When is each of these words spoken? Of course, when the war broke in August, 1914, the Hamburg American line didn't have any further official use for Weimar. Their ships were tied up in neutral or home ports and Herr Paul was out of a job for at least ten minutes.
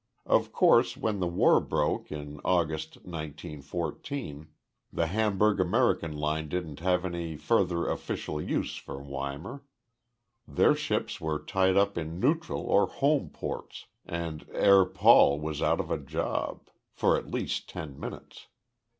Of 0.25 0.51
course, 0.51 0.97
when 0.97 1.19
the 1.19 1.27
war 1.27 1.59
broke 1.61 2.11
in 2.11 2.41
August, 2.43 2.95
1914, 3.05 4.47
the 4.91 5.05
Hamburg 5.05 5.59
American 5.59 6.17
line 6.17 6.49
didn't 6.49 6.79
have 6.79 7.05
any 7.05 7.35
further 7.37 7.85
official 7.87 8.41
use 8.41 8.77
for 8.77 8.99
Weimar. 9.03 9.61
Their 10.47 10.73
ships 10.73 11.21
were 11.21 11.37
tied 11.37 11.77
up 11.77 11.99
in 11.99 12.19
neutral 12.19 12.61
or 12.63 12.87
home 12.87 13.29
ports 13.29 13.85
and 14.03 14.41
Herr 14.51 14.85
Paul 14.85 15.39
was 15.39 15.61
out 15.61 15.79
of 15.79 15.91
a 15.91 15.99
job 15.99 16.69
for 16.91 17.15
at 17.15 17.29
least 17.29 17.69
ten 17.69 17.99
minutes. 17.99 18.47